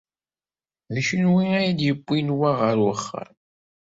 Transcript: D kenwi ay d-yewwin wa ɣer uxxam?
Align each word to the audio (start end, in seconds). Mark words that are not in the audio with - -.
D 0.93 0.95
kenwi 1.07 1.45
ay 1.59 1.69
d-yewwin 1.77 2.29
wa 2.39 2.51
ɣer 2.59 2.77
uxxam? 2.91 3.33